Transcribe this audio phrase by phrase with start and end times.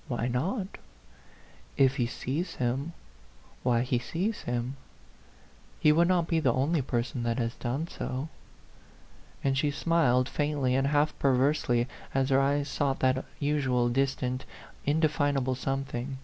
[0.06, 0.76] "Why not?
[1.78, 2.92] If he sees him,
[3.62, 4.76] why he sees him.
[5.80, 8.28] He would not be the only person that has done so;"
[9.42, 14.44] and she smiled faintly and half perversely, as her eyes sought that usual distant,
[14.84, 16.18] indefinable something.